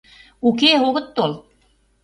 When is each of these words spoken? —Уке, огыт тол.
—Уке, 0.47 0.71
огыт 0.87 1.07
тол. 1.15 1.31